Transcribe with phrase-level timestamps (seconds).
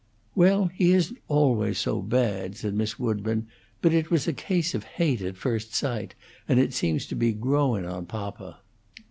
[0.33, 3.45] "Well, he isn't always so bad," said Miss Woodburn.
[3.83, 6.15] "But it was a case of hate at first sight,
[6.47, 8.61] and it seems to be growin' on papa."